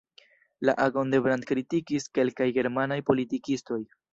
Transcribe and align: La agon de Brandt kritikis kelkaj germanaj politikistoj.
La 0.67 0.73
agon 0.85 1.13
de 1.15 1.19
Brandt 1.27 1.49
kritikis 1.51 2.09
kelkaj 2.19 2.51
germanaj 2.59 2.99
politikistoj. 3.11 3.83